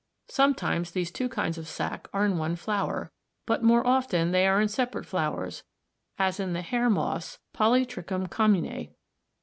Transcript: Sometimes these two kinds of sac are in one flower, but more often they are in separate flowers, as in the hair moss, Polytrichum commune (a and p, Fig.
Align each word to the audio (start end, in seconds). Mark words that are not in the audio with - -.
Sometimes 0.29 0.89
these 0.89 1.11
two 1.11 1.29
kinds 1.29 1.59
of 1.59 1.67
sac 1.67 2.07
are 2.11 2.25
in 2.25 2.39
one 2.39 2.55
flower, 2.55 3.11
but 3.45 3.61
more 3.61 3.85
often 3.85 4.31
they 4.31 4.47
are 4.47 4.59
in 4.59 4.67
separate 4.67 5.05
flowers, 5.05 5.61
as 6.17 6.39
in 6.39 6.53
the 6.53 6.63
hair 6.63 6.89
moss, 6.89 7.37
Polytrichum 7.53 8.27
commune 8.27 8.65
(a 8.65 8.69
and 8.69 8.85
p, 8.85 8.85
Fig. 8.85 8.95